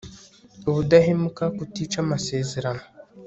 ubudahemuka, 0.69 1.43
kutica 1.57 1.97
amasezerano 2.03 2.83